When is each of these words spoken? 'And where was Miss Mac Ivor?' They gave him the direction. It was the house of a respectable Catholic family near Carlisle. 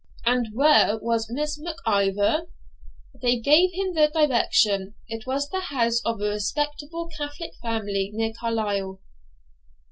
'And 0.25 0.47
where 0.55 0.97
was 0.99 1.29
Miss 1.31 1.59
Mac 1.61 1.75
Ivor?' 1.85 2.49
They 3.21 3.37
gave 3.37 3.69
him 3.73 3.93
the 3.93 4.07
direction. 4.07 4.95
It 5.07 5.27
was 5.27 5.49
the 5.49 5.59
house 5.59 6.01
of 6.03 6.19
a 6.21 6.27
respectable 6.29 7.07
Catholic 7.15 7.51
family 7.61 8.09
near 8.11 8.33
Carlisle. 8.35 8.99